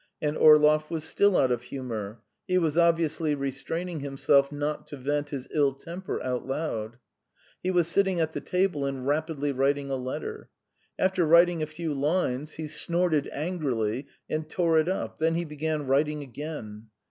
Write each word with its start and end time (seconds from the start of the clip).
And 0.19 0.35
Orlov 0.35 0.89
was 0.89 1.03
still 1.03 1.37
out 1.37 1.51
of 1.51 1.61
humour; 1.61 2.23
he 2.47 2.57
was 2.57 2.75
obviously 2.75 3.35
restraining 3.35 3.99
himself 3.99 4.51
not 4.51 4.87
to 4.87 4.97
vent 4.97 5.29
his 5.29 5.47
ill 5.53 5.73
temper 5.73 6.17
aloud. 6.23 6.97
He 7.61 7.69
was 7.69 7.87
sitting 7.87 8.19
at 8.19 8.33
the 8.33 8.41
table 8.41 8.83
and 8.83 9.05
rapidly 9.05 9.51
writing 9.51 9.91
a 9.91 9.95
letter. 9.97 10.49
After 10.97 11.23
writing 11.23 11.61
a 11.61 11.67
few 11.67 11.93
lines 11.93 12.53
he 12.53 12.67
snorted 12.67 13.29
angrily 13.31 14.07
and 14.27 14.49
tore 14.49 14.79
it 14.79 14.87
up, 14.87 15.19
then 15.19 15.35
he 15.35 15.45
began 15.45 15.85
writing 15.85 16.23
again. 16.23 16.87